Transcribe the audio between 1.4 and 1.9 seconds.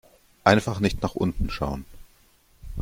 schauen.